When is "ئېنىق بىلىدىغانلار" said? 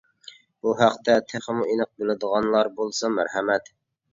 1.73-2.73